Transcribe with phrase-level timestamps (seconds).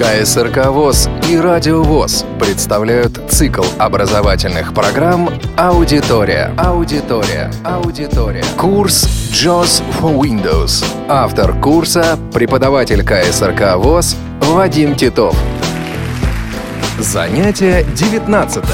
[0.00, 6.54] КСРК ВОЗ и Радио ВОЗ представляют цикл образовательных программ «Аудитория».
[6.56, 7.50] Аудитория.
[7.66, 8.42] Аудитория.
[8.56, 10.82] Курс JOS for Windows.
[11.06, 15.36] Автор курса– преподаватель КСРК ВОЗ Вадим Титов.
[16.98, 18.64] Занятие 19.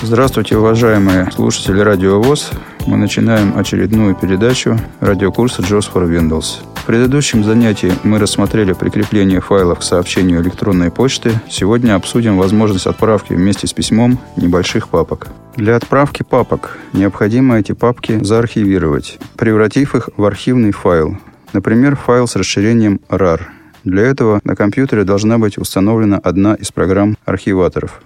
[0.00, 2.50] Здравствуйте, уважаемые слушатели Радио ВОЗ.
[2.86, 6.64] Мы начинаем очередную передачу радиокурса JOS for Windows.
[6.74, 11.32] В предыдущем занятии мы рассмотрели прикрепление файлов к сообщению электронной почты.
[11.48, 15.28] Сегодня обсудим возможность отправки вместе с письмом небольших папок.
[15.56, 21.18] Для отправки папок необходимо эти папки заархивировать, превратив их в архивный файл.
[21.52, 23.42] Например, файл с расширением RAR.
[23.84, 28.02] Для этого на компьютере должна быть установлена одна из программ архиваторов.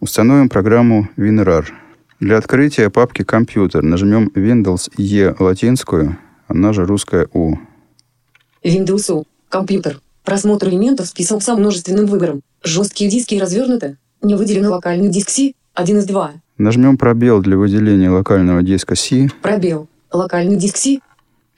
[0.00, 1.66] Установим программу WinRAR.
[2.18, 6.16] Для открытия папки «Компьютер» нажмем Windows E латинскую,
[6.48, 7.58] она же русская U.
[8.64, 9.26] Windows U.
[9.50, 10.00] Компьютер.
[10.24, 12.40] Просмотр элементов список со множественным выбором.
[12.62, 13.98] Жесткие диски развернуты.
[14.22, 15.52] Не выделено локальный диск C.
[15.74, 16.32] 1 из 2.
[16.56, 19.86] Нажмем пробел для выделения локального диска C Пробел.
[20.10, 21.00] Локальный диск C.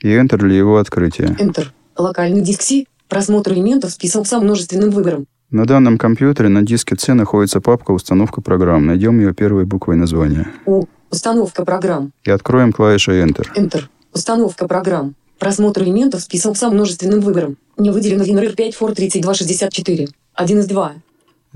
[0.01, 1.37] и Enter для его открытия.
[1.39, 1.67] Enter.
[1.95, 2.83] Локальный диск C.
[3.07, 5.25] Просмотр элементов список со множественным выбором.
[5.51, 8.85] На данном компьютере на диске C находится папка «Установка программ».
[8.85, 10.47] Найдем ее первой буквой названия.
[10.67, 10.85] У.
[11.09, 12.11] Установка программ.
[12.23, 13.47] И откроем клавишу Enter.
[13.55, 13.85] Enter.
[14.13, 15.15] Установка программ.
[15.39, 17.57] Просмотр элементов список со множественным выбором.
[17.77, 20.09] Не выделено WinRAR 5 for 3264.
[20.35, 20.93] 1 из 2.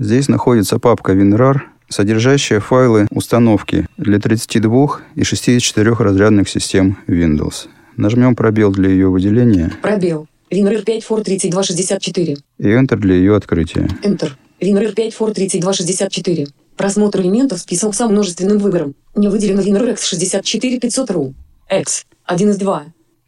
[0.00, 7.68] Здесь находится папка WinRAR, содержащая файлы установки для 32 и 64 разрядных систем Windows.
[7.96, 10.26] Нажмем пробел для ее выделения Пробел.
[10.54, 12.36] WinRAR 5 for 3264.
[12.58, 13.88] и Enter для ее открытия.
[14.02, 14.30] Enter.
[14.60, 16.46] WinRAR 5 for 3264.
[16.76, 18.94] Просмотр элементов список со множественным выбором.
[19.16, 21.34] Не выделено WinRAR X64500RU.
[21.70, 22.06] X.
[22.26, 22.84] 1 из 2.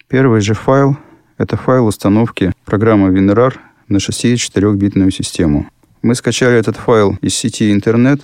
[0.08, 0.96] Первый же файл–
[1.38, 3.54] это файл установки программы WinRAR
[3.88, 5.68] на 64-битную систему.
[6.02, 8.20] Мы скачали этот файл из сети интернет.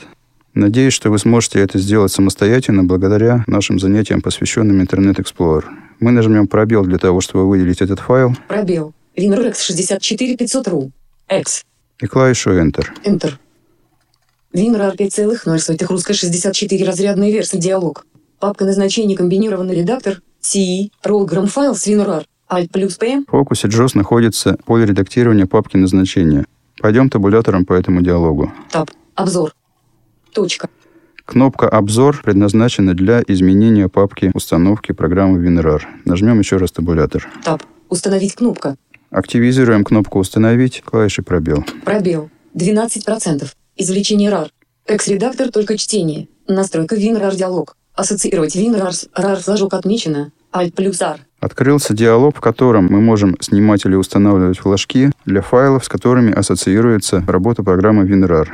[0.55, 5.65] Надеюсь, что вы сможете это сделать самостоятельно благодаря нашим занятиям, посвященным Internet Explorer.
[5.99, 8.93] Мы нажмем пробел для того, чтобы выделить этот файл, Пробел.
[9.17, 10.91] WinRAR X64500RU.
[11.29, 11.65] X.
[12.01, 12.87] и клавишу Enter.
[13.05, 13.33] Enter.
[14.55, 18.07] WinRAR 5.0 русская 64 разрядная версия диалог.
[18.39, 20.91] Папка назначения комбинированный редактор C.
[21.05, 22.25] Rollgram файл с WinRAR.
[22.51, 23.21] Alt плюс P.
[23.27, 26.45] В фокусе JOS находится поле редактирования папки назначения.
[26.81, 28.53] Пойдем табулятором по этому диалогу.
[28.71, 28.91] Таб.
[29.15, 29.55] Обзор.
[30.33, 30.69] Точка.
[31.25, 35.83] Кнопка «Обзор» предназначена для изменения папки установки программы WinRAR.
[36.05, 37.29] Нажмем еще раз табулятор.
[37.45, 37.63] Таб.
[37.89, 38.77] Установить кнопка.
[39.13, 41.67] Активизируем кнопку «Установить», клавишей «Пробел».
[41.85, 42.31] Пробел.
[42.55, 43.47] 12%.
[43.77, 44.49] Извлечение RAR.
[44.87, 46.29] Экс-редактор только чтение.
[46.49, 47.77] Настройка WinRAR диалог.
[47.95, 50.33] Ассоциировать WinRAR с RAR флажок отмечено.
[50.51, 51.21] Alt плюс R.
[51.41, 57.23] Открылся диалог, в котором мы можем снимать или устанавливать флажки для файлов, с которыми ассоциируется
[57.27, 58.49] работа программы WinRAR.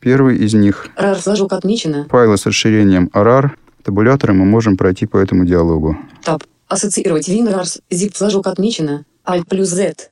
[0.00, 3.50] Первый из них RAR флажок отмечено.– файлы с расширением RAR.
[3.82, 5.98] Табулятором мы можем пройти по этому диалогу.
[6.24, 6.44] Таб.
[6.66, 9.04] Ассоциировать WinRAR с zip флажок отмечено.
[9.24, 10.10] Alt плюс Z.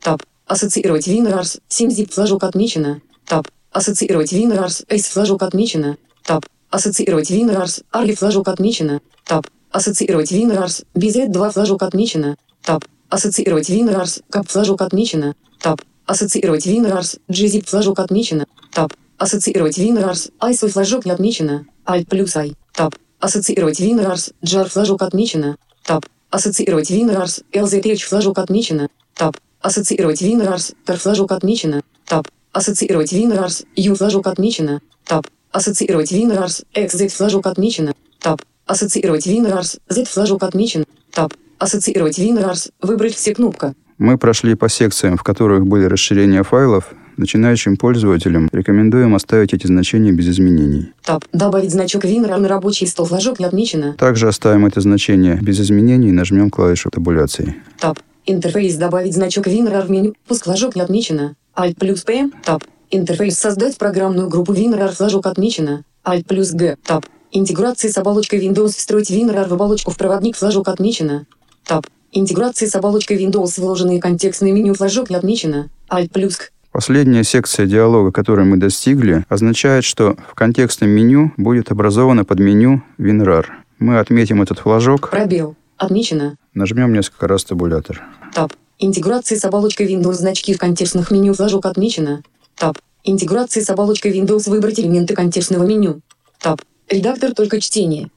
[0.00, 0.22] Таб.
[0.46, 3.02] Ассоциировать WinRAR с 7 zip флажок отмечено.
[3.26, 3.48] Таб.
[3.72, 5.98] Ассоциировать WinRAR с S флажок отмечено.
[6.24, 6.46] Таб.
[6.70, 9.00] Ассоциировать WinRAR с ARG флажок отмечено.
[9.24, 9.46] Таб.
[9.70, 12.36] Ассоциировать WinRAR с BZ2 флажок отмечено.
[12.62, 12.84] Таб.
[13.08, 15.34] Ассоциировать WinRAR с CAP флажок отмечено.
[15.60, 15.80] Таб.
[16.06, 18.46] Ассоциировать WinRAR с GZIP флажок отмечено.
[18.72, 18.92] Таб.
[19.18, 21.66] Ассоциировать WinRAR с ISO флажок не отмечено.
[21.84, 22.54] Alt плюс I.
[22.72, 22.94] Таб.
[23.20, 25.56] Ассоциировать WinRAR с JAR флажок отмечено.
[25.84, 26.06] Таб.
[26.30, 28.88] Ассоциировать WinRAR с LZH флажок отмечено.
[29.14, 29.36] Таб.
[29.60, 31.82] Ассоциировать WinRAR с TAR флажок отмечено.
[32.04, 32.28] Таб.
[32.52, 34.80] Ассоциировать WinRAR с U флажок отмечено.
[35.04, 35.26] Таб.
[35.52, 37.94] Ассоциировать WinRAR с XZ флажок отмечено.
[38.20, 38.42] Таб.
[38.66, 40.84] Ассоциировать WinRAR с Z флажок отмечен.
[41.12, 41.32] Таб.
[41.58, 43.74] Ассоциировать WinRAR с выбрать все кнопка.
[43.98, 46.92] Мы прошли по секциям, в которых были расширения файлов.
[47.16, 50.92] Начинающим пользователям рекомендуем оставить эти значения без изменений.
[51.02, 51.24] Таб.
[51.32, 53.94] Добавить значок WinRAR на рабочий стол флажок не отмечено.
[53.94, 57.54] Также оставим это значение без изменений и нажмем клавишу табуляции.
[57.80, 57.98] Таб.
[58.26, 60.14] Интерфейс добавить значок WinRAR в меню.
[60.28, 61.36] Пуск флажок не отмечено.
[61.54, 62.30] Alt плюс P.
[62.44, 62.62] Таб.
[62.90, 65.84] Интерфейс создать программную группу WinRAR флажок отмечено.
[66.04, 66.76] Alt плюс G.
[66.84, 67.06] Таб.
[67.32, 71.26] Интеграция с оболочкой Windows встроить WinRAR в оболочку в проводник флажок отмечено.
[71.64, 71.86] Таб.
[72.12, 75.70] Интеграция с оболочкой Windows вложенные контекстные меню флажок не отмечено.
[75.90, 76.50] Alt плюс К.
[76.76, 83.46] Последняя секция диалога, которой мы достигли, означает, что в контекстном меню будет образовано подменю WinRAR.
[83.78, 85.56] Мы отметим этот флажок, Пробел.
[85.78, 86.36] Отмечено.
[86.52, 88.02] нажмем несколько раз табулятор.
[88.34, 88.52] Таб.
[88.78, 92.22] Интеграция с оболочкой Windows значки в контекстных меню флажок отмечено.
[92.56, 92.76] Таб.
[93.04, 96.02] Интеграция с оболочкой Windows выбрать элементы контекстного меню.
[96.42, 96.60] Таб.
[96.90, 98.10] Редактор только чтение.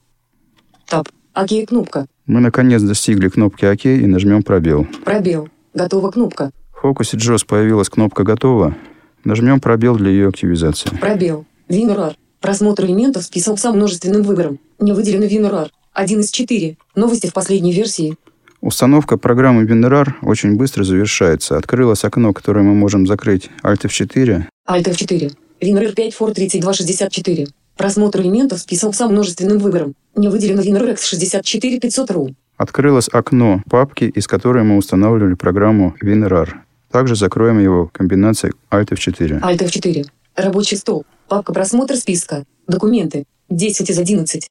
[0.86, 1.08] Таб.
[1.32, 2.06] ОК кнопка.
[2.26, 4.86] Мы наконец достигли кнопки ОК и нажмем пробел.
[5.02, 5.48] Пробел.
[5.72, 6.50] Готова кнопка.
[6.80, 8.74] В фокусе JOS появилась кнопка «Готово».
[9.22, 10.88] Нажмем пробел для ее активизации.
[10.96, 11.44] Пробел.
[11.68, 12.14] WinRAR.
[12.40, 14.58] Просмотр элементов список со множественным выбором.
[14.78, 15.68] Не выделено WinRAR.
[15.92, 16.78] Один из четыре.
[16.94, 18.16] Новости в последней версии.
[18.62, 21.58] Установка программы WinRAR очень быстро завершается.
[21.58, 24.44] Открылось окно, которое мы можем закрыть Alt F4.
[24.66, 25.34] Alt F4.
[25.60, 27.48] WinRAR 5 for 3264.
[27.76, 29.92] Просмотр элементов список со множественным выбором.
[30.16, 32.34] Не выделено WinRAR X64500.ru.
[32.56, 36.54] Открылось окно папки, из которой мы устанавливали программу WinRAR.
[36.90, 39.40] Также закроем его комбинацией Alt F4.
[39.40, 40.06] Alt F4.
[40.34, 41.04] Рабочий стол.
[41.28, 42.44] Папка просмотр списка.
[42.66, 43.24] Документы.
[43.48, 44.48] 10 из 11.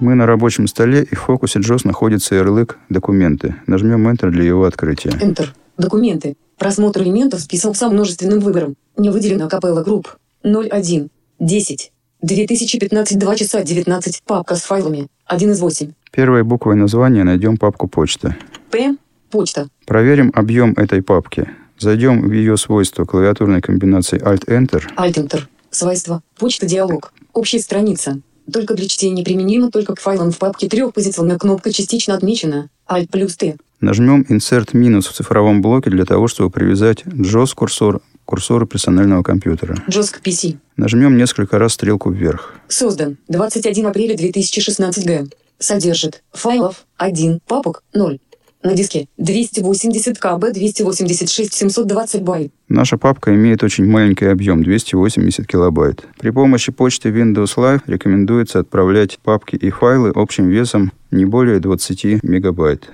[0.00, 3.56] Мы на рабочем столе, и в фокусе JOS находится ярлык «Документы».
[3.66, 5.10] Нажмем Enter для его открытия.
[5.10, 5.48] Enter.
[5.76, 6.36] Документы.
[6.56, 8.76] Просмотр элементов список со множественным выбором.
[8.96, 10.16] Не выделено капелла групп.
[10.42, 11.10] 01.
[11.38, 11.92] 10.
[12.22, 14.22] 2015 2 часа 19.
[14.24, 15.08] Папка с файлами.
[15.26, 15.92] 1 из 8.
[16.12, 18.36] Первой буквой названия найдем папку «Почта».
[18.70, 18.96] П.
[19.30, 19.68] Почта.
[19.86, 21.48] Проверим объем этой папки.
[21.78, 24.82] Зайдем в ее свойства клавиатурной комбинации Alt-Enter.
[24.96, 25.42] Alt-Enter.
[25.70, 26.22] Свойства.
[26.38, 27.12] Почта диалог.
[27.32, 28.20] Общая страница.
[28.52, 32.68] Только для чтения применимо только к файлам в папке трехпозиционная кнопка частично отмечена.
[32.88, 33.56] Alt плюс Т.
[33.80, 39.74] Нажмем Insert минус в цифровом блоке для того, чтобы привязать JAWS-курсор к курсору персонального компьютера.
[39.74, 40.56] К PC.
[40.76, 42.54] Нажмем несколько раз стрелку вверх.
[42.68, 43.18] Создан.
[43.26, 45.26] 21 апреля 2016 г.
[45.58, 48.20] Содержит файлов 1, папок 0.
[48.62, 52.52] На диске 280 кб 286 720 байт.
[52.68, 56.04] Наша папка имеет очень маленький объем– 280 килобайт.
[56.18, 62.22] При помощи почты Windows Live рекомендуется отправлять папки и файлы общим весом не более 20
[62.22, 62.90] мегабайт.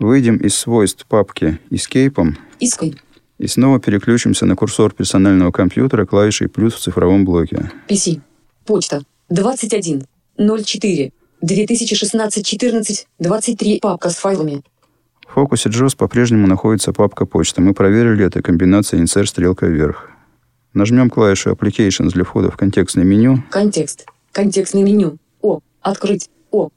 [0.00, 2.96] Выйдем из свойств папки Escape Escape.
[3.40, 7.70] И снова переключимся на курсор персонального компьютера клавишей плюс в цифровом блоке.
[7.88, 8.20] PC.
[8.66, 9.02] Почта.
[9.30, 10.04] 21.
[10.36, 11.12] 04.
[11.40, 14.62] 2016 14 23 папка с файлами.
[15.26, 17.62] В фокусе JOS по-прежнему находится папка почта.
[17.62, 20.10] Мы проверили это комбинацией Insert стрелка вверх.
[20.74, 24.06] Нажмем клавишу Applications для входа в контекстное меню Контекст.
[24.32, 25.16] Контекстное меню.
[25.40, 25.60] О.
[25.80, 26.28] Открыть.
[26.50, 26.68] О.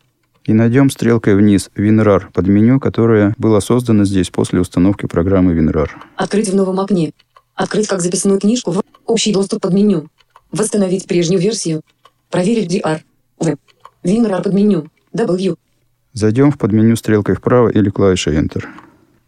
[0.45, 5.89] и найдем стрелкой вниз WinRAR под меню, которое было создано здесь после установки программы WinRAR.
[6.15, 7.13] Открыть в новом окне.
[7.55, 10.07] Открыть как записную книжку в общий доступ под меню.
[10.51, 11.81] Восстановить прежнюю версию.
[12.29, 13.01] Проверить DR.
[13.39, 13.57] Web.
[14.03, 14.87] WinRAR под меню.
[15.15, 15.55] W.
[16.13, 18.65] Зайдем в подменю стрелкой вправо или клавишей Enter.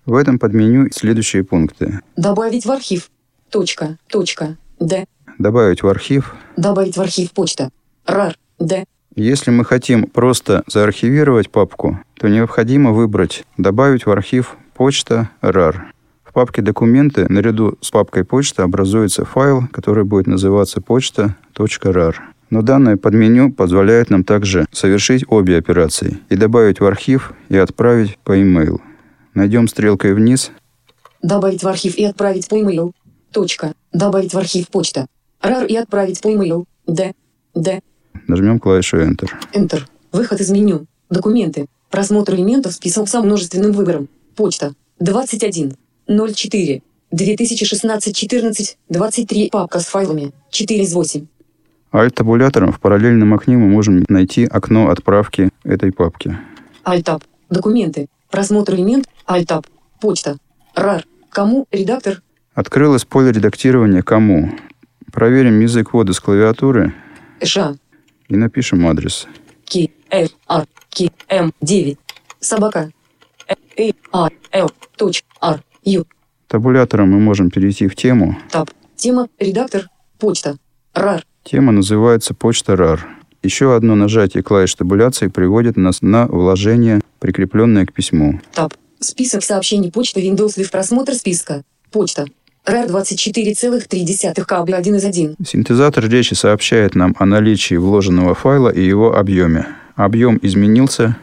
[0.05, 2.01] В этом подменю следующие пункты.
[2.15, 3.09] Добавить в архив.
[3.49, 3.97] Точка.
[4.07, 4.57] Точка.
[4.79, 5.05] Д.
[5.39, 6.35] Добавить в архив.
[6.57, 7.71] Добавить в архив почта.
[8.05, 8.35] RAR.
[8.59, 8.85] Д.
[9.15, 15.77] Если мы хотим просто заархивировать папку, то необходимо выбрать «Добавить в архив почта RAR».
[16.25, 22.15] В папке «Документы» наряду с папкой «Почта» образуется файл, который будет называться почта.rar.
[22.49, 28.17] Но данное подменю позволяет нам также совершить обе операции и добавить в архив и отправить
[28.19, 28.81] по e-mail.
[29.33, 30.51] Найдем стрелкой вниз
[31.21, 32.91] Добавить в архив и отправить по email.
[33.31, 33.73] Точка.
[33.93, 35.07] Добавить в архив почта.
[35.41, 36.65] RAR и отправить по email.
[36.85, 37.13] Д.
[37.55, 37.81] Д.
[38.27, 39.29] Нажмем клавишу Enter.
[39.53, 39.81] Enter.
[40.11, 40.85] Выход из меню.
[41.09, 41.67] Документы.
[41.89, 44.09] Просмотр элементов список со множественным выбором.
[44.35, 44.73] Почта.
[44.99, 45.75] 21.
[46.07, 46.81] 04.
[47.11, 50.31] 2016 14 23 папка с файлами.
[50.49, 51.25] 4 из 8.
[51.91, 56.37] Alt-табулятором в параллельном окне мы можем найти окно отправки этой папки.
[56.83, 57.23] Alt-Tab.
[57.49, 58.07] Документы.
[58.29, 59.07] Просмотр элемент.
[59.27, 59.65] Alt-Tab.
[60.01, 60.37] Почта.
[60.75, 61.03] RAR.
[61.29, 61.67] Кому?
[61.71, 62.21] Редактор.
[62.53, 64.51] Открылось поле редактирования «Кому».
[65.11, 66.93] Проверим язык ввода с клавиатуры
[67.43, 67.75] ША.
[68.27, 69.27] И напишем адрес.
[69.65, 69.91] Ки.
[70.11, 70.31] Ф.
[70.49, 70.65] Р.
[70.89, 71.11] Ки.
[71.29, 71.53] М.
[71.61, 71.97] 9.
[72.39, 72.91] Собака.
[73.47, 73.55] Э.
[73.77, 73.91] Э.
[74.11, 74.29] А.
[74.51, 74.71] Л.
[74.97, 75.23] Точ.
[75.41, 75.63] Р.
[75.83, 76.05] Ю.
[76.47, 78.37] Табулятором мы можем перейти в тему.
[78.51, 78.69] Таб.
[78.95, 79.27] Тема.
[79.39, 79.89] Редактор.
[80.19, 80.57] Почта.
[80.93, 81.23] RAR.
[81.43, 82.99] Тема называется «Почта RAR».
[83.43, 88.39] Еще одно нажатие клавиш табуляции приводит нас на вложение, прикрепленное к письму.
[88.53, 88.73] Таб.
[88.99, 90.71] Список сообщений почты Windows Live.
[90.71, 91.63] Просмотр списка.
[91.91, 92.25] Почта.
[92.65, 95.35] RAR 24,3 кабель 1 из 1.
[95.45, 99.67] Синтезатор речи сообщает нам о наличии вложенного файла и его объеме.
[99.95, 101.15] Объем изменился.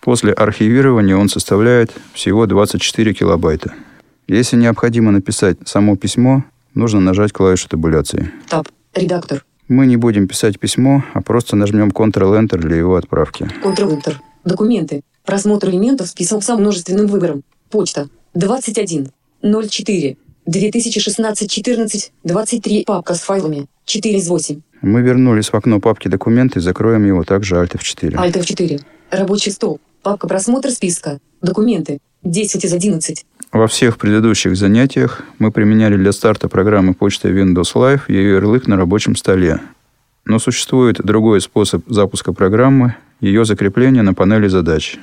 [0.00, 3.72] После архивирования он составляет всего 24 килобайта.
[4.28, 8.30] Если необходимо написать само письмо, нужно нажать клавишу табуляции.
[8.48, 8.68] Таб.
[8.94, 9.44] Редактор.
[9.66, 13.50] Мы не будем писать письмо, а просто нажмем Ctrl-Enter для его отправки.
[13.64, 14.14] Ctrl-Enter.
[14.44, 15.02] Документы.
[15.24, 17.42] Просмотр элементов список со множественным выбором.
[17.68, 18.08] Почта.
[18.34, 19.10] 21.
[19.42, 20.16] 04.
[20.46, 23.66] 2016 14 23 папка с файлами.
[23.84, 24.60] 4 из 8.
[24.82, 28.14] Мы вернулись в окно папки «Документы» и закроем его также Alt F4.
[28.14, 28.80] Alt F4.
[29.10, 29.80] Рабочий стол.
[30.02, 31.20] Папка просмотр списка.
[31.40, 31.98] Документы.
[32.24, 33.24] 10 из 11.
[33.52, 38.76] Во всех предыдущих занятиях мы применяли для старта программы почты Windows Live ее ярлык на
[38.76, 39.60] рабочем столе.
[40.24, 44.98] Но существует другой способ запуска программы– ее закрепление на панели задач.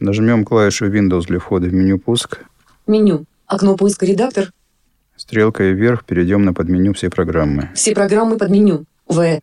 [0.00, 2.38] Нажмем клавишу Windows для входа в меню «Пуск».
[2.86, 3.26] Меню.
[3.46, 4.50] Окно поиска редактор.
[5.18, 7.70] Стрелкой вверх перейдем на подменю «Все программы».
[7.74, 8.84] Все программы под меню.
[9.08, 9.40] В.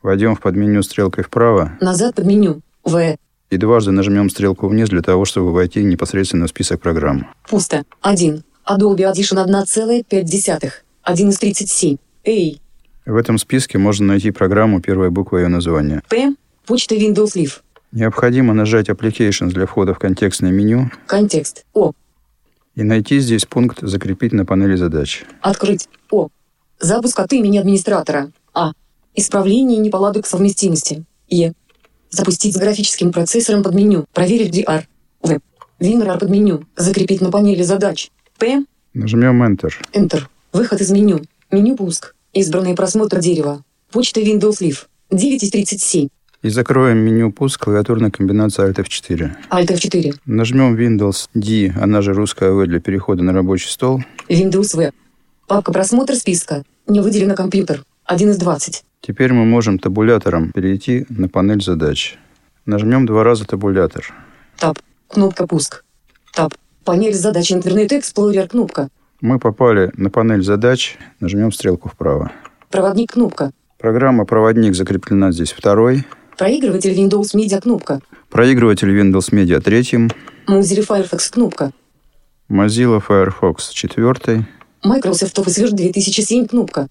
[0.00, 2.60] Войдем в подменю стрелкой вправо Назад под меню.
[2.84, 3.16] В.
[3.50, 7.26] и дважды нажмем стрелку вниз для того, чтобы войти непосредственно в список программ.
[7.48, 7.84] Пусто.
[8.02, 8.44] 1.
[8.68, 10.70] Adobe Audition 1,5.
[11.02, 11.96] 1 из 37.
[12.24, 12.60] Эй.
[13.04, 16.02] В этом списке можно найти программу первой буквы ее названия.
[16.08, 16.34] П.
[16.66, 17.60] Почта Windows Live.
[17.90, 21.64] Необходимо нажать Applications для входа в контекстное меню Контекст.
[21.72, 21.92] О.
[22.76, 25.24] и найти здесь пункт «Закрепить на панели задач».
[25.40, 25.88] Открыть.
[26.10, 26.28] О.
[26.78, 28.30] Запуск от имени администратора.
[28.52, 28.72] А.
[29.14, 31.04] Исправление неполадок совместимости.
[31.28, 31.54] Е.
[32.10, 34.04] Запустить с графическим процессором под меню.
[34.12, 34.84] Проверить DR.
[35.22, 35.38] В.
[35.80, 36.64] WinRAR под меню.
[36.76, 38.10] Закрепить на панели задач.
[38.38, 38.64] П.
[38.92, 39.72] Нажмем Enter.
[39.92, 40.24] Enter.
[40.52, 41.22] Выход из меню.
[41.50, 42.14] Меню пуск.
[42.34, 43.64] Избранный просмотр дерева.
[43.90, 44.86] Почта Windows Live.
[45.10, 46.08] 9 из 37.
[46.46, 49.30] И закроем меню «Пуск» клавиатурной комбинацией Alt F4.
[49.50, 50.14] Alt F4.
[50.26, 54.04] Нажмем Windows D, она же русская В для перехода на рабочий стол.
[54.28, 54.92] Windows V.
[55.48, 56.62] Папка просмотр списка.
[56.86, 57.82] Не выделено компьютер.
[58.04, 58.84] 1 из 20.
[59.00, 62.16] Теперь мы можем табулятором перейти на панель задач.
[62.64, 64.14] Нажмем два раза табулятор.
[64.56, 64.78] Таб.
[65.08, 65.82] Кнопка пуск.
[66.32, 66.54] Таб.
[66.84, 68.88] Панель задач Internet Explorer кнопка.
[69.20, 72.30] Мы попали на панель задач, нажмем стрелку вправо.
[72.70, 73.50] Проводник кнопка.
[73.78, 76.04] Программа «Проводник» закреплена здесь второй.
[76.36, 78.00] Проигрыватель Windows Media кнопка.
[78.28, 80.10] Проигрыватель Windows Media третьим.
[80.46, 81.72] Mozilla Firefox кнопка.
[82.50, 84.44] Mozilla Firefox четвертой.
[84.84, 86.88] Microsoft Office Word 2007 кнопка.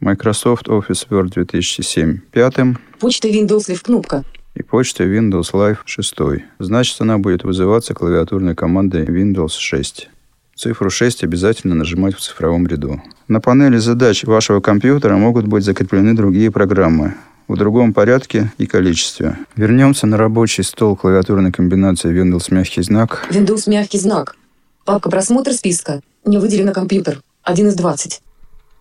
[0.00, 2.78] Microsoft Office Word 2007 пятым.
[3.00, 4.24] Почта Windows Live кнопка.
[4.54, 6.14] И почта Windows Live 6.
[6.58, 10.10] Значит, она будет вызываться клавиатурной командой Windows 6.
[10.54, 13.02] Цифру 6 обязательно нажимать в цифровом ряду.
[13.26, 17.14] На панели задач вашего компьютера могут быть закреплены другие программы
[17.48, 19.38] в другом порядке и количестве.
[19.56, 23.26] Вернемся на рабочий стол клавиатурной комбинации Windows мягкий знак.
[23.30, 24.36] Windows мягкий знак.
[24.84, 26.00] Папка просмотр списка.
[26.24, 27.20] Не выделено компьютер.
[27.42, 28.22] 1 из 20.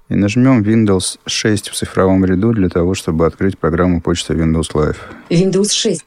[0.10, 4.98] И нажмем Windows 6 в цифровом ряду для того, чтобы открыть программу почта Windows Live.
[5.30, 6.06] Windows 6.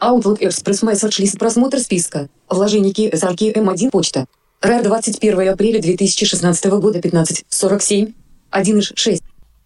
[0.00, 2.28] Outlook Express Message List просмотр списка.
[2.50, 4.26] Вложеники SRK M1 почта.
[4.60, 8.12] RAR 21 апреля 2016 года 15.47.
[8.50, 9.22] 1 из 6.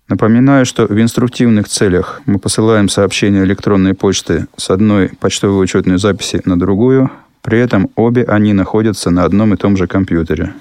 [0.09, 6.41] Напоминаю, что в инструктивных целях мы посылаем сообщения электронной почты с одной почтовой учетной записи
[6.47, 7.11] на другую,
[7.43, 10.55] при этом обе они находятся на одном и том же компьютере.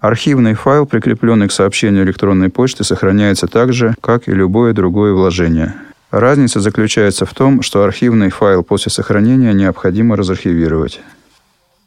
[0.00, 5.74] Архивный файл, прикрепленный к сообщению электронной почты, сохраняется так же, как и любое другое вложение.
[6.10, 11.00] Разница заключается в том, что архивный файл после сохранения необходимо разархивировать.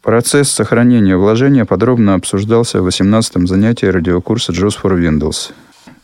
[0.02, 5.52] Процесс сохранения вложения подробно обсуждался в 18-м занятии радиокурса JAWS for Windows.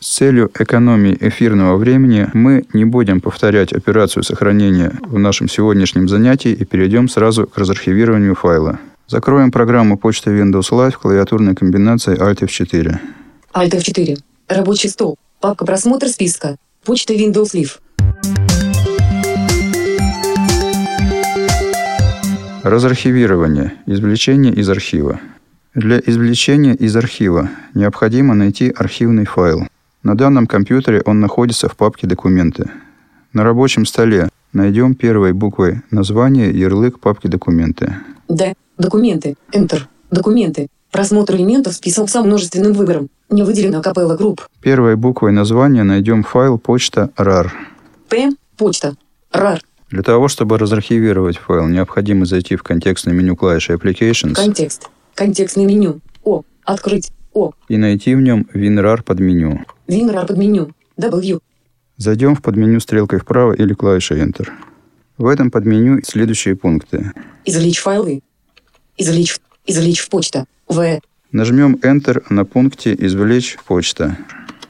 [0.02, 6.52] С целью экономии эфирного времени мы не будем повторять операцию сохранения в нашем сегодняшнем занятии
[6.52, 8.78] и перейдем сразу к разархивированию файла.
[9.08, 12.98] Закроем программу почты Windows Live клавиатурной комбинацией Alt F4.
[13.52, 14.18] Alt F4.
[14.48, 15.18] Рабочий стол.
[15.38, 16.56] Папка просмотр списка.
[16.82, 17.78] Почта Windows Live.
[22.62, 23.74] Разархивирование.
[23.84, 25.20] Извлечение из архива.
[25.74, 29.66] Для извлечения из архива необходимо найти архивный файл.
[30.02, 32.70] На данном компьютере он находится в папке «Документы».
[33.32, 37.96] На рабочем столе найдем первой буквой название ярлык папки «Документы».
[38.28, 38.54] Д.
[38.78, 39.36] Документы.
[39.52, 39.82] Enter.
[40.10, 40.68] Документы.
[40.90, 43.10] Просмотр элементов список со множественным выбором.
[43.28, 44.48] Не выделено капелла групп.
[44.62, 47.48] Первой буквой названия найдем файл почта RAR.
[48.08, 48.30] П.
[48.56, 48.96] Почта.
[49.32, 49.60] RAR.
[49.90, 54.88] Для того, чтобы разархивировать файл, необходимо зайти в контекстное меню клавиши Applications Контекст.
[55.14, 56.00] Контекстное меню.
[56.24, 56.42] О.
[56.64, 57.12] Открыть.
[57.32, 57.52] О.
[57.68, 59.60] и найти в нем WinRAR под меню.
[59.90, 60.72] WinRAR под меню.
[60.98, 61.40] W.
[61.96, 64.48] Зайдем в подменю стрелкой вправо или клавишей Enter.
[65.18, 67.12] В этом подменю следующие пункты.
[67.44, 68.22] Извлечь файлы.
[68.96, 69.38] Извлечь.
[69.66, 70.46] Извлечь в почта.
[70.68, 71.00] В.
[71.32, 74.16] Нажмем Enter на пункте «Извлечь почта».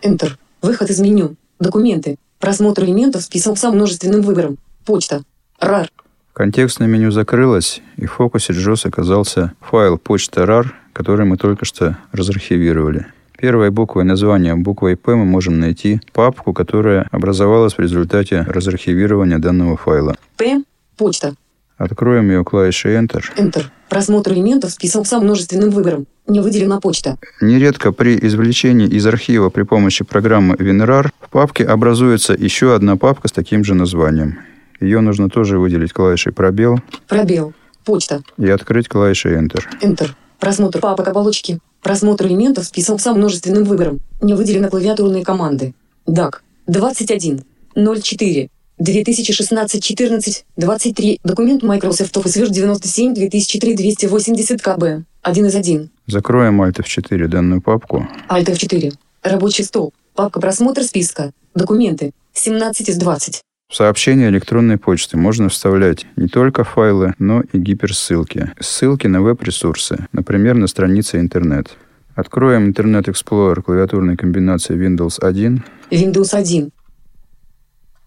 [0.02, 0.32] Enter.
[0.62, 1.36] Выход из меню.
[1.58, 2.16] Документы.
[2.38, 4.58] Просмотр элементов список со множественным выбором.
[4.84, 5.22] Почта.
[5.60, 5.88] RAR.
[6.32, 11.98] Контекстное меню закрылось, и в фокусе JOS оказался файл почта RAR, который мы только что
[12.12, 13.06] разархивировали.
[13.40, 19.78] Первой буквой названия, буквой P, мы можем найти папку, которая образовалась в результате разархивирования данного
[19.78, 20.16] файла.
[20.36, 20.62] П.
[20.98, 21.34] Почта.
[21.78, 23.22] Откроем ее клавишей Enter.
[23.38, 23.64] Enter.
[23.88, 26.06] Просмотр элементов список со множественным выбором.
[26.26, 27.16] Не выделена почта.
[27.40, 33.28] Нередко при извлечении из архива при помощи программы WinRAR в папке образуется еще одна папка
[33.28, 34.38] с таким же названием.
[34.80, 37.54] Ее нужно тоже выделить клавишей пробел Пробел.
[37.86, 38.22] Почта.
[38.36, 39.62] и открыть клавишей Enter.
[39.80, 40.10] Enter.
[40.38, 41.58] Просмотр папок оболочки.
[41.82, 44.00] Просмотр элементов список со множественным выбором.
[44.20, 45.74] Не выделено клавиатурные команды.
[46.06, 46.40] DAC.
[46.66, 47.44] 21.
[47.74, 48.50] 04.
[48.80, 51.20] 2016-14, 23.
[51.22, 55.04] Документ Microsoft Office Word 97 2003 280 КБ.
[55.22, 55.90] 1 из 1.
[56.06, 58.06] Закроем Alt F4 данную папку.
[58.28, 58.94] Alt F4.
[59.22, 59.92] Рабочий стол.
[60.14, 61.32] Папка просмотр списка.
[61.54, 62.12] Документы.
[62.32, 63.42] 17 из 20.
[63.70, 68.50] В сообщение электронной почты можно вставлять не только файлы, но и гиперссылки.
[68.58, 71.76] Ссылки на веб-ресурсы, например, на странице интернет.
[72.16, 75.62] Откроем Internet Explorer клавиатурной комбинации Windows 1.
[75.92, 76.72] Windows 1.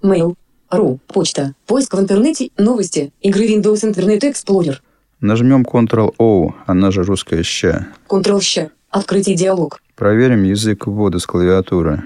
[0.02, 0.36] Mail.
[0.70, 1.00] Ру.
[1.08, 1.54] Почта.
[1.66, 2.50] Поиск в интернете.
[2.58, 3.14] Новости.
[3.22, 4.80] Игры Windows Internet Explorer.
[5.22, 7.88] Нажмем Ctrl-O, она же русская ща.
[8.10, 8.70] Ctrl-Щ.
[8.90, 9.82] Открытие диалог.
[9.96, 12.04] Проверим язык ввода с клавиатуры.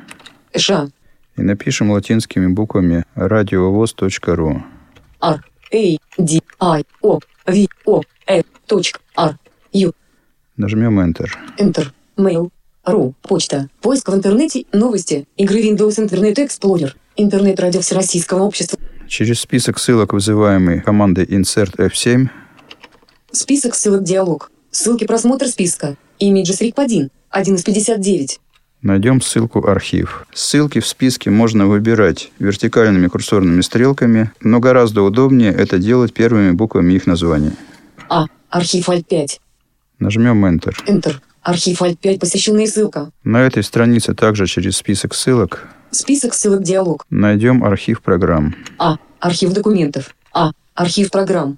[0.55, 0.89] Ша.
[1.37, 4.61] И напишем латинскими буквами radiovoz.ru.
[5.21, 5.43] R.
[5.73, 5.97] A.
[6.17, 6.41] D.
[6.59, 6.83] I.
[7.01, 7.19] O.
[7.45, 7.67] V.
[7.85, 8.01] O.
[8.27, 8.43] E.
[9.15, 9.37] R.
[9.73, 9.91] U.
[10.57, 11.29] Нажмем Enter.
[11.59, 11.87] Enter.
[12.17, 12.49] Mail.
[12.85, 13.13] Ру.
[13.21, 13.69] Почта.
[13.81, 14.65] Поиск в интернете.
[14.73, 15.27] Новости.
[15.37, 16.93] Игры Windows Internet Explorer.
[17.15, 18.79] Интернет-радио Всероссийского общества.
[19.07, 22.29] Через список ссылок, вызываемый командой Insert F7,
[23.31, 24.51] Список ссылок диалог.
[24.71, 25.95] Ссылки просмотр списка.
[26.19, 27.09] Images RIP 1.
[27.29, 28.39] 1 из 59.
[28.81, 30.25] Найдем ссылку «Архив».
[30.33, 36.93] Ссылки в списке можно выбирать вертикальными курсорными стрелками, но гораздо удобнее это делать первыми буквами
[36.93, 37.51] их названий.
[38.09, 38.25] А.
[38.49, 39.41] Архив Alt 5.
[39.99, 40.73] Нажмем Enter.
[40.87, 41.15] Enter.
[41.41, 42.19] Архив Alt 5.
[42.19, 43.11] Посещенная ссылка.
[43.23, 47.05] На этой странице также через список ссылок Список ссылок диалог.
[47.09, 48.97] найдем архив программ А.
[49.19, 50.15] Архив документов.
[50.33, 50.51] А.
[50.75, 51.57] Архив программ.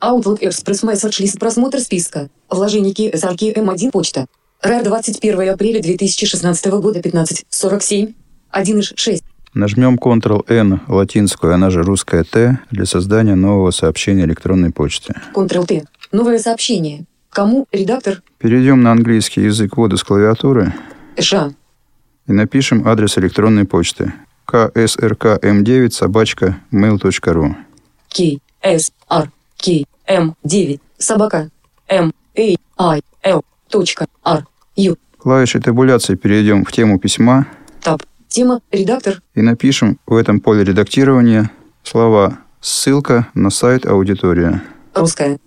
[0.00, 2.30] Outlook Express Message List просмотр списка.
[2.48, 4.26] Вложеники SRK M1 почта.
[4.62, 8.14] RAR 21 апреля 2016 года 15.47.
[8.50, 9.24] 1 из 6.
[9.52, 15.14] Нажмем Ctrl-N, латинскую, она же русская Т, для создания нового сообщения электронной почты.
[15.34, 15.84] Ctrl-T.
[16.12, 17.04] Новое сообщение.
[17.30, 17.66] Кому?
[17.72, 18.22] Редактор.
[18.38, 20.74] Перейдем на английский язык ввода с клавиатуры
[21.18, 21.52] Ша.
[22.26, 24.12] и напишем адрес электронной почты
[24.50, 27.54] ksrkm9 собачка mail.ru.
[28.08, 28.38] K.
[28.62, 28.92] S.
[29.08, 29.30] R.
[29.60, 29.84] K.
[30.06, 30.34] M.
[30.44, 30.80] 9.
[30.98, 31.50] Собака.
[31.88, 32.12] M.
[32.36, 32.56] A.
[32.78, 33.00] I.
[33.22, 33.42] L.
[33.68, 34.06] Точка.
[34.24, 34.44] R.
[34.76, 34.96] U.
[35.18, 37.46] Клавишей табуляции перейдем в тему письма
[37.82, 38.02] Таб.
[38.28, 38.60] Тема.
[38.72, 39.20] Редактор.
[39.34, 41.50] и напишем в этом поле редактирования
[41.82, 44.62] слова «ссылка на сайт аудитория».
[44.94, 45.38] Русская.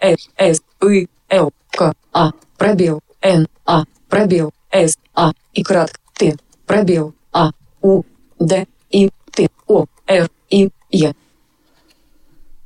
[0.00, 0.14] Э.
[0.36, 0.60] С.
[0.82, 1.08] И.
[1.30, 1.52] Л.
[1.70, 1.94] К.
[2.12, 2.30] А.
[2.58, 3.00] Пробел.
[3.22, 3.46] Н.
[3.66, 3.84] А.
[4.08, 4.52] Пробел.
[4.72, 4.96] С.
[5.14, 5.32] А.
[5.52, 5.98] И кратко.
[6.14, 6.36] Т.
[6.66, 7.14] Пробел.
[7.32, 7.50] А.
[7.82, 8.02] У.
[8.38, 8.66] Д.
[8.90, 9.10] И.
[9.30, 9.48] Т.
[9.68, 9.86] О.
[10.06, 10.28] Р.
[10.50, 10.70] И.
[10.90, 11.14] Е.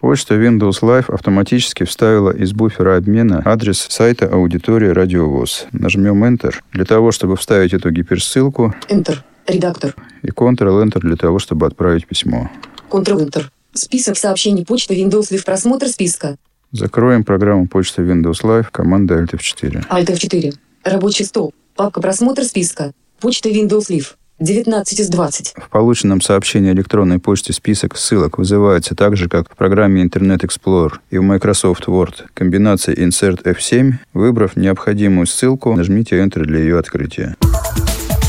[0.00, 5.66] Почта Windows Live автоматически вставила из буфера обмена адрес сайта аудитории Радиовоз.
[5.72, 9.18] Нажмем Enter для того, чтобы вставить эту гиперссылку, Enter.
[9.48, 9.96] Редактор.
[10.22, 12.48] и Ctrl-Enter для того, чтобы отправить письмо.
[12.90, 13.46] Ctrl-Enter.
[13.72, 15.44] Список сообщений почты Windows Live.
[15.44, 16.36] Просмотр списка.
[16.70, 19.88] Закроем программу почты Windows Live командой Alt F4.
[19.88, 20.54] Alt F4.
[20.84, 21.52] Рабочий стол.
[21.74, 22.92] Папка просмотр списка.
[23.20, 24.14] Почта Windows Live.
[24.40, 25.54] 19 из 20.
[25.56, 30.92] В полученном сообщении электронной почте список ссылок вызывается так же, как в программе Internet Explorer
[31.10, 32.26] и в Microsoft Word.
[32.34, 33.94] Комбинация Insert F7.
[34.12, 37.34] Выбрав необходимую ссылку, нажмите Enter для ее открытия.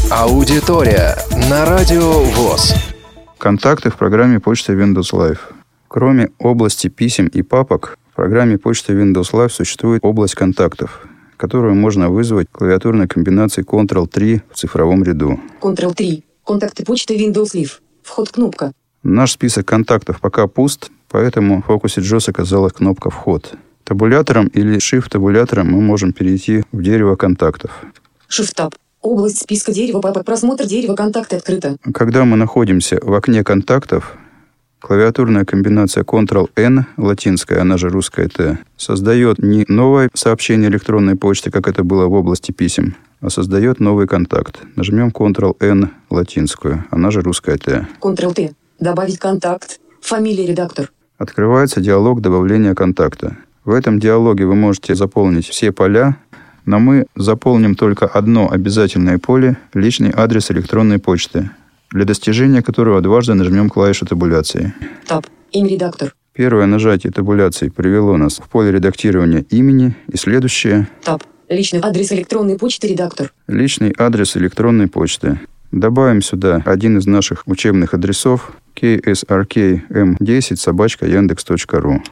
[0.10, 1.15] Аудитория
[1.48, 2.74] на Радио ВОЗ.
[3.38, 5.39] Контакты в программе почты Windows Live.
[5.88, 11.06] Кроме области писем и папок, в программе почты Windows Live существует область контактов,
[11.39, 15.39] которую можно вызвать клавиатурной комбинацией Ctrl-3 в цифровом ряду.
[15.62, 16.23] Ctrl-3.
[16.45, 17.80] Контакты почты Windows Live.
[18.04, 18.73] Вход кнопка.
[19.02, 23.54] Наш список контактов пока пуст, Поэтому в фокусе JOS оказалась кнопка «Вход».
[23.84, 27.71] Табулятором или Shift-табулятором мы можем перейти в дерево контактов.
[28.30, 28.75] Shift-таб.
[29.02, 30.25] Область списка дерева папок.
[30.25, 31.78] Просмотр дерева контакты открыто.
[31.93, 34.15] Когда мы находимся в окне контактов,
[34.79, 41.67] клавиатурная комбинация Ctrl-N, латинская, она же русская Т, создает не новое сообщение электронной почты, как
[41.67, 44.59] это было в области писем, а создает новый контакт.
[44.75, 47.87] Нажмем Ctrl-N, латинскую, она же русская Т.
[48.01, 48.53] Ctrl-T.
[48.79, 49.79] Добавить контакт.
[50.01, 50.91] Фамилия редактор.
[51.17, 53.35] Открывается диалог добавления контакта.
[53.65, 56.17] В этом диалоге вы можете заполнить все поля,
[56.65, 61.51] но мы заполним только одно обязательное поле– личный адрес электронной почты,
[61.91, 64.73] для достижения которого дважды нажмем клавишу табуляции.
[65.08, 65.25] Таб.
[65.52, 66.13] Имя редактор.
[66.34, 71.23] Первое нажатие табуляции привело нас в поле редактирования имени, и следующее Таб.
[71.49, 75.39] Личный адрес электронной почты редактор.– личный адрес электронной почты.
[75.71, 82.04] Добавим сюда один из наших учебных адресов ksrkm10 собачка яндекс.ру.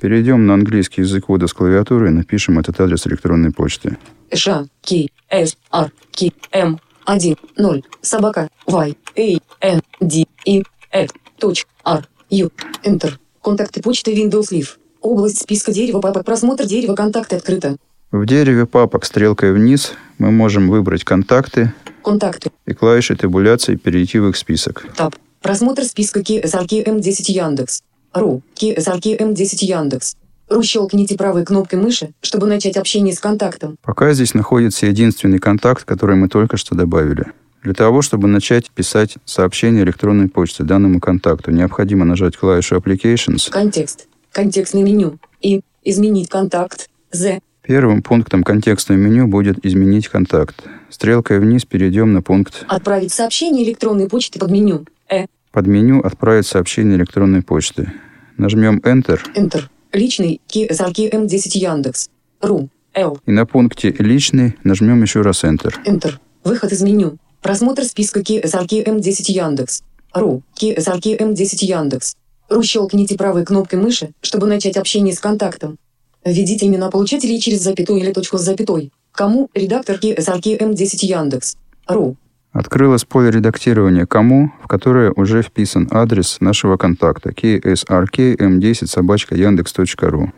[0.00, 3.98] Перейдем на английский язык ввода с клавиатуры и напишем этот адрес электронной почты.
[4.32, 4.92] Ш, К,
[5.30, 12.06] С, Р, К, М, 1, 0, собака, Y, A, N, D, E, F, точ, R,
[12.30, 12.50] U,
[12.84, 13.12] Enter.
[13.42, 14.76] Контакты почты Windows Live.
[15.00, 16.24] Область списка дерева папок.
[16.26, 17.76] Просмотр дерева контакты открыто.
[18.10, 22.50] В дереве папок стрелкой вниз мы можем выбрать контакты Контакты.
[22.66, 24.86] и клавишей табуляции перейти в их список.
[24.96, 25.14] Таб.
[25.40, 27.82] Просмотр списка KSRK M10 Яндекс.
[28.12, 28.42] Ру.
[28.56, 30.16] KSRK M10 Яндекс.
[30.62, 33.76] Щелкните правой кнопкой мыши, чтобы начать общение с контактом.
[33.82, 37.26] Пока здесь находится единственный контакт, который мы только что добавили.
[37.62, 43.50] Для того, чтобы начать писать сообщение электронной почты данному контакту, необходимо нажать клавишу Applications.
[43.50, 44.08] Контекст.
[44.32, 45.18] Контекстное меню.
[45.40, 45.60] И.
[45.84, 46.88] Изменить контакт.
[47.12, 47.40] З.
[47.62, 50.64] Первым пунктом контекстного меню будет «Изменить контакт».
[50.88, 54.86] Стрелкой вниз перейдем на пункт Отправить сообщение электронной почты под меню.
[55.08, 55.26] Э.
[55.52, 57.92] «Под меню «Отправить сообщение электронной почты».
[58.38, 59.64] Нажмем Enter, Enter.
[59.92, 60.40] Личный.
[60.48, 62.08] KSRK M10 Яндекс.
[62.40, 62.68] Ру.
[62.94, 63.18] Л.
[63.26, 65.72] и на пункте «Личный» нажмем еще раз Enter.
[65.86, 66.14] Enter.
[66.42, 67.18] Выход из меню.
[67.40, 69.82] Просмотр списка KSRK M10 Яндекс.
[70.12, 70.42] Ру.
[70.60, 72.16] KSRK M10 Яндекс.
[72.48, 75.78] Ру щелкните правой кнопкой мыши, чтобы начать общение с контактом.
[76.24, 78.92] Введите имена получателей через запятую или точку с запятой.
[79.12, 79.48] Кому?
[79.54, 81.56] Редактор KSRK M10 Яндекс.
[81.86, 82.16] Ру.
[82.52, 90.32] Открылось поле редактирования «Кому», в которое уже вписан адрес нашего контакта ksrkm10 собачка яндекс.ру.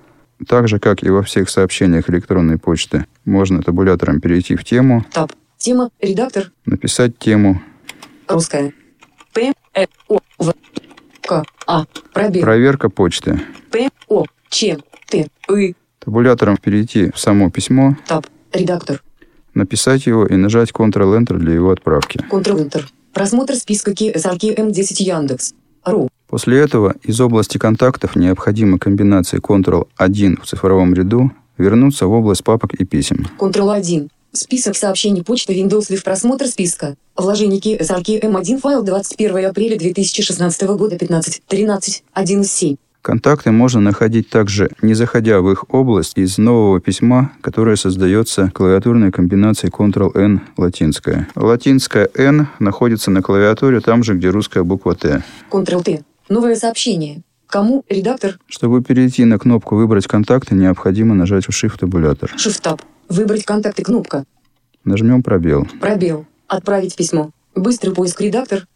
[0.47, 5.33] Так же, как и во всех сообщениях электронной почты, можно табулятором перейти в тему, Таб.
[5.57, 5.91] Тема.
[6.01, 6.51] Редактор.
[6.67, 7.63] написать тему,
[8.29, 8.73] Русская.
[9.33, 9.53] П.
[9.75, 9.87] Э.
[10.09, 10.19] О.
[10.39, 10.53] В.
[11.23, 11.45] К.
[11.67, 11.85] А.
[12.13, 12.43] Пробел.
[12.43, 13.41] проверка почты.
[13.71, 13.89] П.
[14.09, 14.25] О.
[14.49, 14.79] Ч.
[15.09, 15.29] Т.
[15.57, 15.75] И.
[15.99, 18.27] Табулятором перейти в само письмо, Таб.
[18.53, 19.03] Редактор.
[19.55, 22.21] Написать его и нажать Ctrl-Enter для его отправки.
[22.31, 22.85] Ctrl-Enter.
[23.13, 25.55] Просмотр списка KSRK M10 Яндекс.
[25.85, 26.09] Ру.
[26.29, 32.75] После этого из области контактов необходимо комбинацией Ctrl-1 в цифровом ряду вернуться в область папок
[32.75, 33.27] и писем.
[33.39, 34.09] Ctrl-1.
[34.33, 36.03] Список сообщений почты Windows Live.
[36.05, 36.97] Просмотр списка.
[37.17, 41.43] Вложение KSRK M1 файл 21 апреля 2016 года 15.
[41.47, 42.05] 13.
[42.15, 42.77] 1 из 7.
[43.03, 49.11] Контакты можно находить также, не заходя в их область, из нового письма, которое создается клавиатурной
[49.11, 51.27] комбинацией Ctrl-N латинская.
[51.35, 55.25] Латинская N находится на клавиатуре там же, где русская буква Т.
[55.51, 56.05] Ctrl-T.
[56.29, 57.23] Новое сообщение.
[57.49, 57.85] Кому?
[57.89, 58.39] Редактор.
[58.47, 62.33] Чтобы перейти на кнопку «Выбрать контакты», необходимо нажать в Shift-табулятор.
[62.37, 62.81] Shift-Tab.
[63.09, 63.83] Выбрать контакты.
[63.83, 64.25] Кнопка.
[64.85, 65.67] Нажмем пробел.
[65.81, 66.25] Пробел.
[66.47, 67.33] Отправить письмо.
[67.57, 68.21] Быстрый поиск.
[68.21, 68.67] Редактор.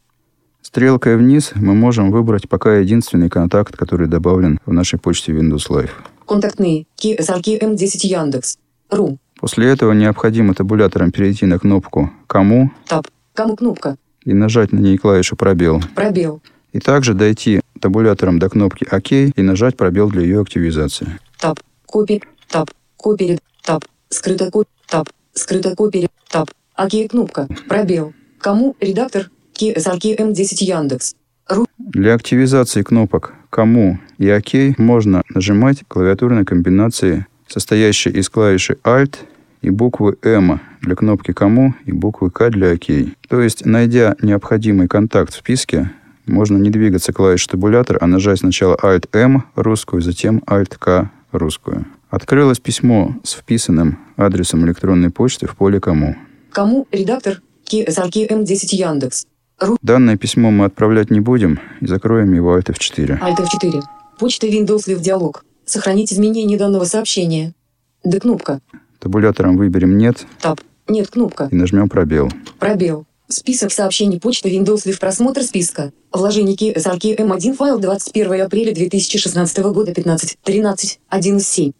[0.66, 5.90] Стрелкой вниз мы можем выбрать пока единственный контакт, который добавлен в нашей почте Windows Live.
[6.26, 6.86] Контактные.
[7.00, 8.58] KSRK M10 Яндекс.
[8.90, 9.16] Ру.
[9.38, 13.06] После этого необходимо табулятором перейти на кнопку «Кому» Таб.
[13.32, 13.96] Кому кнопка?
[14.24, 15.80] и нажать на ней клавишу «Пробел».
[15.94, 16.42] Пробел.
[16.72, 21.20] И также дойти табулятором до кнопки «Ок» и нажать пробел для ее активизации.
[21.38, 21.60] Таб.
[21.86, 22.24] Копи.
[22.48, 22.68] Таб.
[22.96, 23.38] Копи.
[23.62, 23.84] Таб.
[24.08, 24.68] Скрыто копи.
[24.88, 25.08] Таб.
[25.32, 26.08] Скрыто копи.
[26.28, 26.50] Таб.
[26.74, 27.06] Окей.
[27.06, 27.46] Кнопка.
[27.68, 28.14] Пробел.
[28.40, 28.74] Кому?
[28.80, 29.30] Редактор.
[29.56, 31.14] KSRK M10 Яндекс.
[31.48, 31.66] Ру.
[31.78, 39.16] Для активизации кнопок «Кому» и «Ок» можно нажимать клавиатурной комбинации, состоящей из клавиши «Alt»
[39.62, 42.86] и буквы «М» для кнопки «Кому» и буквы «К» для «Ок».
[43.28, 45.92] То есть, найдя необходимый контакт в списке,
[46.26, 51.86] можно не двигаться клавишей табулятор, а нажать сначала Alt-M русскую, затем Alt-K русскую.
[52.10, 56.16] Открылось письмо с вписанным адресом электронной почты в поле «Кому».
[56.50, 56.86] Кому?
[56.90, 57.40] Редактор.
[57.70, 59.26] KSRK M10 Яндекс.
[59.82, 63.20] Данное письмо мы отправлять не будем и закроем его Alt F4.
[63.20, 63.82] Alt F4.
[64.18, 65.44] Почта Windows Live диалог.
[65.64, 67.54] Сохранить изменения данного сообщения.
[68.04, 68.60] Д кнопка.
[68.98, 70.60] Табулятором выберем «Нет» Таб.
[70.88, 71.48] Нет кнопка.
[71.50, 72.30] и нажмем «Пробел».
[72.58, 73.06] Пробел.
[73.28, 75.92] Список сообщений почты Windows Live просмотр списка.
[76.12, 81.72] Вложение KSRK M1 файл 21 апреля 2016 года 15 13 1 из 7.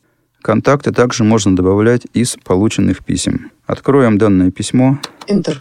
[0.43, 3.53] Контакты также можно добавлять из полученных писем.
[3.67, 4.99] Откроем данное письмо.
[5.29, 5.59] Enter.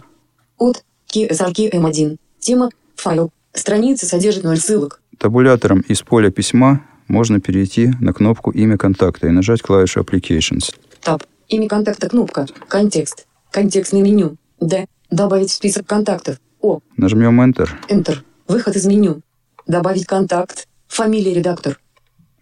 [0.58, 0.82] От
[1.16, 2.18] KSRK M1.
[2.38, 2.68] Тема.
[2.96, 3.30] Файл.
[3.54, 5.00] Страница содержит 0 ссылок.
[5.16, 10.74] Табулятором из поля письма можно перейти на кнопку «Имя контакта» и нажать клавишу «Applications».
[11.00, 11.22] Таб.
[11.48, 12.46] Имя контакта кнопка.
[12.68, 13.26] Контекст.
[13.50, 14.36] Контекстное меню.
[14.60, 14.86] Д.
[15.10, 16.36] Добавить в список контактов.
[16.60, 16.80] О.
[16.98, 17.70] Нажмем Enter.
[17.88, 18.18] Enter.
[18.46, 19.22] Выход из меню.
[19.66, 20.68] Добавить контакт.
[20.88, 21.80] Фамилия редактор.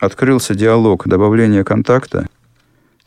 [0.01, 2.27] Открылся диалог добавления контакта.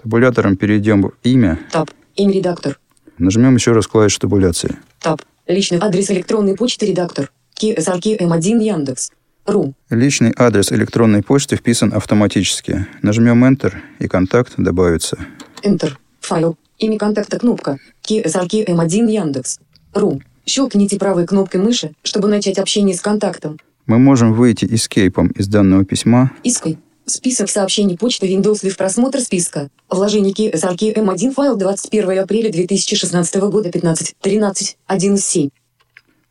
[0.02, 1.60] Табулятором перейдем в «Имя».
[1.74, 1.90] Таб.
[2.16, 2.80] Имя редактор.
[3.18, 4.78] Нажмем еще раз клавишу табуляции.
[5.02, 5.22] Таб.
[5.48, 7.32] Личный адрес электронной почты редактор.
[7.62, 9.12] KSRK M1 Яндекс.
[9.46, 9.74] Ру.
[9.90, 12.86] Личный адрес электронной почты вписан автоматически.
[13.02, 15.18] Нажмем Enter, и контакт добавится.
[15.64, 15.94] Enter.
[16.20, 16.58] Файл.
[16.80, 17.78] Имя контакта кнопка.
[18.04, 19.60] KSRK M1 Яндекс.
[19.94, 20.22] Ру.
[20.46, 23.58] Щелкните правой кнопкой мыши, чтобы начать общение с контактом.
[23.86, 26.32] Мы можем выйти эскейпом из данного письма.
[26.44, 26.78] Иской.
[27.10, 29.70] Список сообщений почты Windows Live просмотр списка.
[29.90, 35.50] Вложение KSRK M1 файл 21 апреля 2016 года 15 13 1 из 7.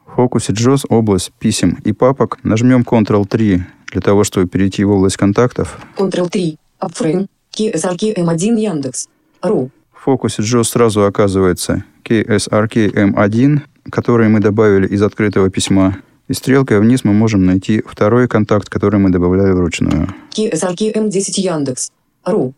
[0.07, 2.39] В фокусе JOS область писем и папок.
[2.43, 3.61] Нажмем Ctrl-3
[3.93, 5.79] для того, чтобы перейти в область контактов.
[5.97, 6.59] Ctrl-3.
[6.83, 7.27] Upframe.
[7.59, 9.09] KSRK M1 Яндекс.
[9.41, 9.71] Ру.
[9.95, 13.61] В фокусе JOS сразу оказывается KSRK-M1,
[13.91, 15.97] который мы добавили из открытого письма.
[16.29, 20.09] И стрелкой вниз мы можем найти второй контакт, который мы добавляли вручную.
[20.37, 21.93] KSRK M10 Яндекс.
[22.25, 22.53] Ру.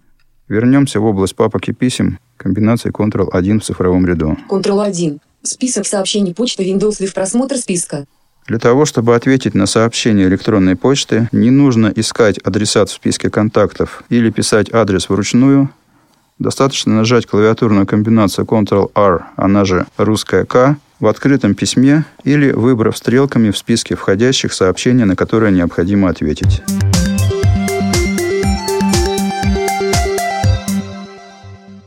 [0.48, 4.38] Вернемся в область папок и писем комбинацией Ctrl-1 в цифровом ряду.
[4.48, 5.18] Ctrl-1.
[5.42, 8.06] Список сообщений почты Windows Live просмотр списка.
[8.46, 14.02] Для того, чтобы ответить на сообщение электронной почты, не нужно искать адресат в списке контактов
[14.08, 15.68] или писать адрес вручную.
[16.38, 23.50] Достаточно нажать клавиатурную комбинацию Ctrl-R, она же русская К, в открытом письме или выбрав стрелками
[23.50, 26.62] в списке входящих сообщения, на которые необходимо ответить.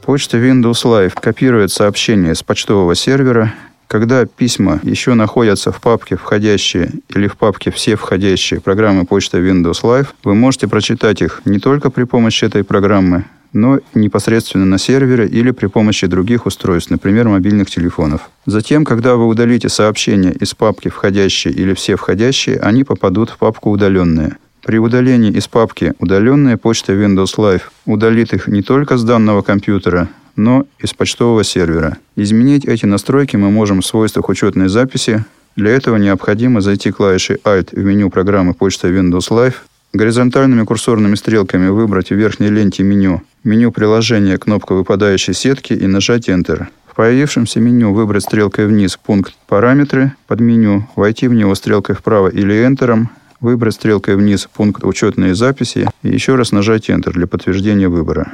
[0.03, 3.53] Почта Windows Live копирует сообщения с почтового сервера.
[3.87, 9.83] Когда письма еще находятся в папке «Входящие» или в папке «Все входящие» программы почта Windows
[9.83, 15.27] Live, вы можете прочитать их не только при помощи этой программы, но непосредственно на сервере
[15.27, 18.29] или при помощи других устройств, например, мобильных телефонов.
[18.45, 23.71] Затем, когда вы удалите сообщения из папки «Входящие» или «Все входящие», они попадут в папку
[23.71, 24.37] «Удаленные».
[24.63, 30.07] При удалении из папки «Удаленная почта Windows Live» удалит их не только с данного компьютера,
[30.35, 31.97] но и с почтового сервера.
[32.15, 35.25] Изменить эти настройки мы можем в свойствах учетной записи.
[35.55, 39.55] Для этого необходимо зайти клавишей Alt в меню программы «Почта Windows Live»,
[39.93, 46.29] горизонтальными курсорными стрелками выбрать в верхней ленте меню меню приложения кнопка выпадающей сетки и нажать
[46.29, 46.67] Enter.
[46.85, 52.27] В появившемся меню выбрать стрелкой вниз пункт «Параметры», под меню войти в него стрелкой вправо
[52.27, 53.05] или Enter,
[53.39, 58.33] выбрать стрелкой вниз пункт «Учетные записи» и еще раз нажать Enter для подтверждения выбора.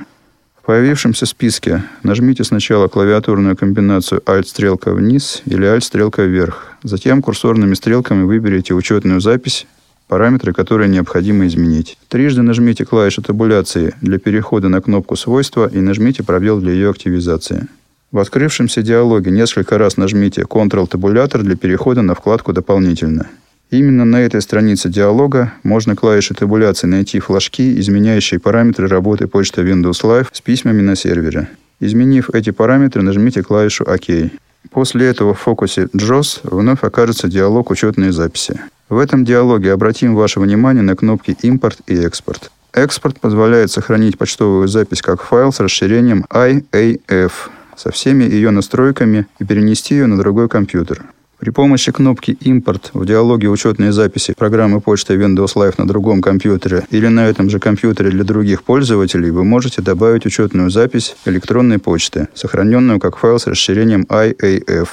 [0.61, 6.73] В появившемся списке нажмите сначала клавиатурную комбинацию Alt-стрелка вниз или Alt-стрелка вверх.
[6.83, 9.65] Затем курсорными стрелками выберите учетную запись,
[10.07, 11.97] параметры, которые необходимо изменить.
[12.07, 17.67] Трижды нажмите клавишу табуляции для перехода на кнопку «Свойства» и нажмите пробел для ее активизации.
[18.11, 23.27] В открывшемся диалоге несколько раз нажмите Ctrl-табулятор для перехода на вкладку «Дополнительно».
[23.69, 30.03] Именно на этой странице диалога можно клавишей табуляции найти флажки, изменяющие параметры работы почты Windows
[30.03, 31.49] Live с письмами на сервере.
[31.81, 34.31] Изменив эти параметры, нажмите клавишу ОК.
[34.71, 38.59] После этого в фокусе JOS вновь окажется диалог учетной записи.
[38.89, 42.51] В этом диалоге обратим ваше внимание на кнопки «Импорт» и «Экспорт».
[42.73, 47.31] Экспорт позволяет сохранить почтовую запись как файл с расширением IAF
[47.75, 51.05] со всеми ее настройками и перенести ее на другой компьютер.
[51.39, 56.87] При помощи кнопки «Импорт» в диалоге учетной записи программы почты Windows Live на другом компьютере
[56.89, 62.27] или на этом же компьютере для других пользователей вы можете добавить учетную запись электронной почты,
[62.33, 64.87] сохраненную как файл с расширением IAF.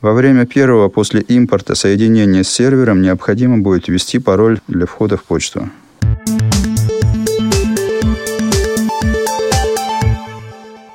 [0.00, 5.24] Во время первого после импорта соединения с сервером необходимо будет ввести пароль для входа в
[5.24, 5.68] почту.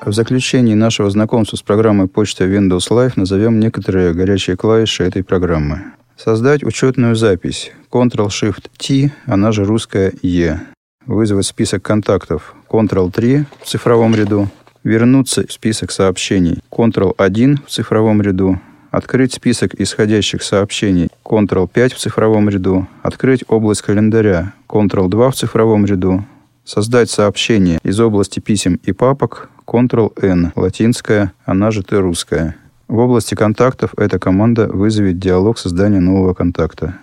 [0.06, 5.82] В заключении нашего знакомства с программой почты Windows Live назовем некоторые горячие клавиши этой программы.
[6.16, 7.72] Создать учетную запись.
[7.92, 10.62] Ctrl-Shift-T, она же русская E.
[11.08, 12.54] Вызвать список контактов.
[12.70, 14.48] Ctrl-3 в цифровом ряду.
[14.84, 16.60] Вернуться в список сообщений.
[16.70, 18.62] Ctrl-1 в цифровом ряду.
[18.92, 21.10] Открыть список исходящих сообщений.
[21.24, 22.88] Ctrl-5 в цифровом ряду.
[23.02, 24.54] Открыть область календаря.
[24.70, 26.24] Ctrl-2 в цифровом ряду.
[26.66, 32.56] Создать сообщение из области писем и папок Ctrl-N, латинская, она же Т русская.
[32.88, 36.98] В области контактов эта команда вызовет диалог создания нового контакта.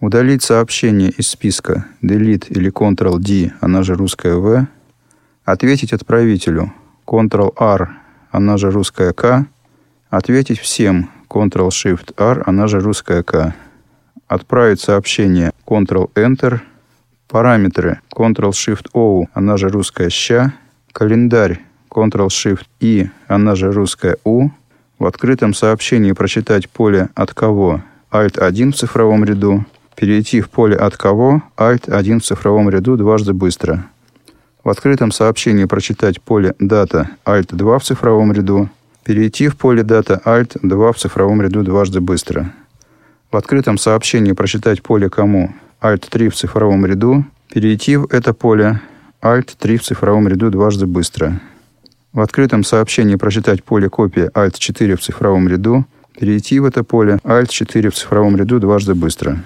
[0.00, 4.66] Удалить сообщение из списка Delete или Ctrl-D, она же русская В.
[5.44, 6.72] Ответить отправителю
[7.06, 7.90] Ctrl-R,
[8.30, 9.46] она же русская К.
[10.08, 13.54] Ответить всем Ctrl-Shift-R, она же русская К.
[14.26, 16.60] Отправить сообщение Ctrl-Enter.
[17.32, 20.52] Параметры Ctrl-Shift-O, она же русская Ща.
[20.92, 24.50] Календарь Ctrl-Shift-I, она же русская У.
[24.98, 29.64] В открытом сообщении прочитать поле «От кого» Alt-1 в цифровом ряду–
[29.96, 33.86] Перейти в поле «От кого» Alt-1 в цифровом ряду дважды быстро.
[34.62, 38.68] В открытом сообщении прочитать поле «Дата» Alt-2 в цифровом ряду.
[39.04, 42.52] Перейти в поле «Дата» Alt-2 в цифровом ряду дважды быстро.
[43.30, 47.24] В открытом сообщении прочитать поле «Кому» Alt-3 в цифровом ряду.
[47.52, 48.80] Перейти в это поле
[49.20, 51.40] Alt-3 в цифровом ряду дважды быстро.
[52.12, 55.84] В открытом сообщении прочитать поле «Копия» Alt-4 в цифровом ряду.
[56.18, 59.42] Перейти в это поле Alt-4 в цифровом ряду дважды быстро.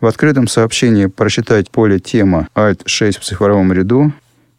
[0.00, 4.12] В открытом сообщении прочитать поле «Тема» Alt-6 в цифровом ряду,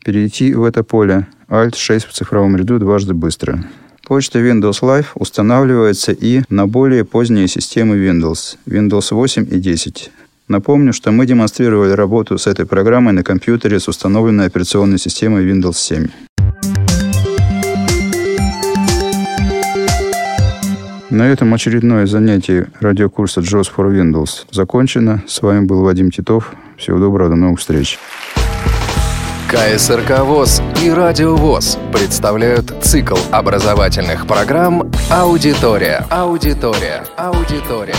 [0.03, 3.63] перейти в это поле Alt-6 в цифровом ряду дважды быстро.
[4.07, 10.11] Почта Windows Live устанавливается и на более поздние системы Windows, Windows 8 и 10.
[10.53, 15.73] Напомню, что мы демонстрировали работу с этой программой на компьютере с установленной операционной системой Windows
[15.73, 16.09] 7.
[21.09, 25.23] На этом очередное занятие радиокурса JOS for Windows закончено.
[25.27, 26.53] С вами был Вадим Титов.
[26.77, 27.97] Всего доброго, до новых встреч.
[29.49, 36.05] КСРК ВОЗ и Радио ВОЗ представляют цикл образовательных программ «Аудитория».
[36.11, 37.03] Аудитория.
[37.17, 37.95] Аудитория.